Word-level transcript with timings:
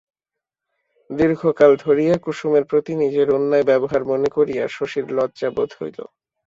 দীর্ঘকাল 1.09 1.71
ধরিয়া 1.85 2.15
কুসুমের 2.17 2.63
প্রতি 2.65 2.93
নিজের 2.95 3.27
অন্যায় 3.31 3.65
ব্যবহার 3.65 4.01
মনে 4.05 4.29
করিয়া 4.29 4.63
শশীর 4.69 5.05
লজ্জা 5.17 5.49
বোধ 5.55 5.69
হইল। 5.79 5.99